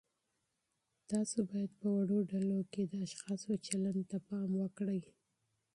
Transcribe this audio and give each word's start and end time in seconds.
تاسو 1.09 1.37
باید 1.49 1.71
په 1.79 1.87
وړو 1.97 2.17
ډلو 2.31 2.59
کې 2.71 2.81
د 2.85 2.93
اشخاصو 3.05 3.51
چلند 3.65 4.01
ته 4.11 4.17
پام 4.27 4.49
وکړئ. 4.61 5.01